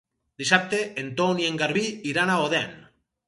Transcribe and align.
Dissabte 0.41 0.79
en 1.01 1.11
Ton 1.19 1.43
i 1.43 1.45
en 1.51 1.61
Garbí 1.63 1.85
iran 2.13 2.31
a 2.31 2.41
Odèn. 2.47 2.75